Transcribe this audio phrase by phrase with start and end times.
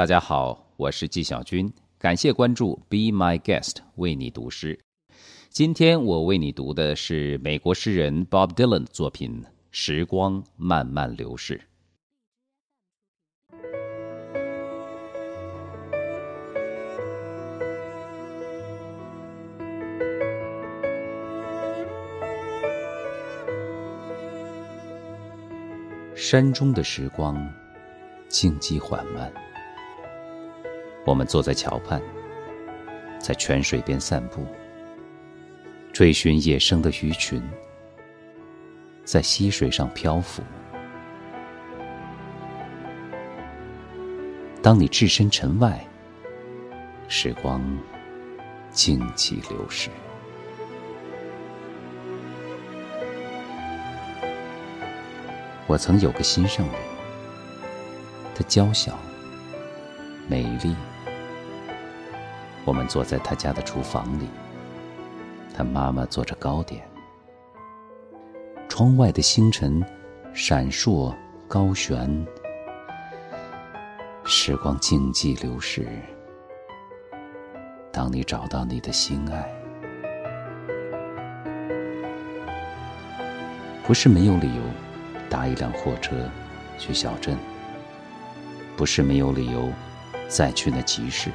[0.00, 4.80] 大家好，我是纪晓君，感谢关注《Be My Guest》，为你读诗。
[5.50, 11.60] 今天我为你读的是美国诗人 Bob Dylan 的作品《时光慢慢流逝》。
[26.14, 27.36] 山中的时光，
[28.30, 29.30] 静寂缓慢。
[31.06, 32.00] 我们坐在桥畔，
[33.18, 34.46] 在泉水边散步，
[35.92, 37.42] 追寻野生的鱼群，
[39.04, 40.42] 在溪水上漂浮。
[44.62, 45.84] 当你置身尘外，
[47.08, 47.62] 时光
[48.70, 49.88] 静寂流逝。
[55.66, 56.74] 我曾有个心上人，
[58.34, 58.98] 她娇小、
[60.28, 60.76] 美丽。
[62.64, 64.28] 我们坐在他家的厨房里，
[65.54, 66.82] 他妈妈做着糕点。
[68.68, 69.84] 窗外的星辰
[70.32, 71.14] 闪烁
[71.48, 72.26] 高悬，
[74.24, 75.88] 时光静寂流逝。
[77.92, 79.52] 当你找到你的心爱，
[83.84, 84.62] 不是没有理由
[85.28, 86.14] 搭一辆货车
[86.78, 87.36] 去小镇，
[88.76, 89.68] 不是没有理由
[90.28, 91.30] 再去那集市。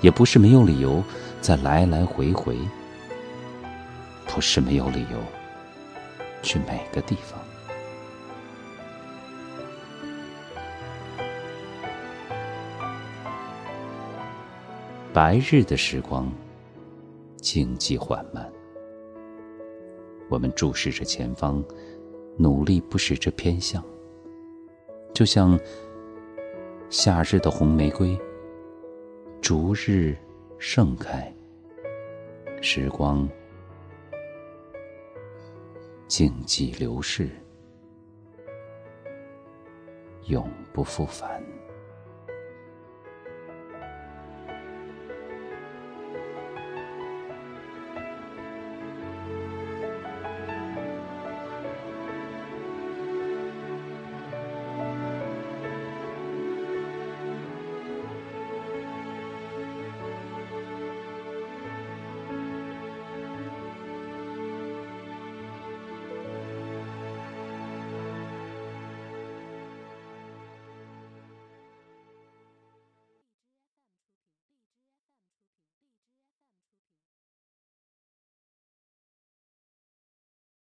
[0.00, 1.02] 也不是没有理由
[1.40, 2.56] 再来来回回，
[4.26, 5.18] 不是没有理由
[6.42, 7.38] 去每个地方。
[15.12, 16.32] 白日的时光
[17.36, 18.48] 静寂缓慢，
[20.28, 21.62] 我们注视着前方，
[22.36, 23.84] 努力不使这偏向，
[25.12, 25.58] 就像
[26.90, 28.16] 夏日的红玫瑰。
[29.40, 30.14] 逐日
[30.58, 31.32] 盛开，
[32.60, 33.28] 时光
[36.06, 37.28] 静寂流逝，
[40.26, 41.42] 永不复返。